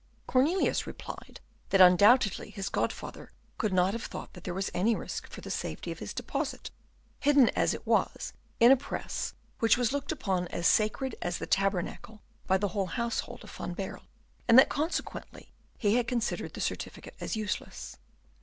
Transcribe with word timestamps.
Cornelius 0.25 0.87
replied 0.87 1.41
that 1.69 1.79
undoubtedly 1.79 2.49
his 2.49 2.69
godfather 2.69 3.31
could 3.59 3.71
not 3.71 3.93
have 3.93 4.01
thought 4.05 4.33
that 4.33 4.43
there 4.45 4.53
was 4.55 4.71
any 4.73 4.95
risk 4.95 5.27
for 5.29 5.41
the 5.41 5.51
safety 5.51 5.91
of 5.91 5.99
his 5.99 6.11
deposit, 6.11 6.71
hidden 7.19 7.49
as 7.49 7.75
it 7.75 7.85
was 7.85 8.33
in 8.59 8.71
a 8.71 8.75
press 8.75 9.35
which 9.59 9.77
was 9.77 9.93
looked 9.93 10.11
upon 10.11 10.47
as 10.47 10.65
sacred 10.65 11.13
as 11.21 11.37
the 11.37 11.45
tabernacle 11.45 12.19
by 12.47 12.57
the 12.57 12.69
whole 12.69 12.87
household 12.87 13.43
of 13.43 13.51
Van 13.51 13.75
Baerle; 13.75 14.07
and 14.47 14.57
that 14.57 14.69
consequently 14.69 15.51
he 15.77 15.93
had 15.97 16.07
considered 16.07 16.55
the 16.55 16.61
certificate 16.61 17.13
as 17.19 17.35
useless. 17.35 17.97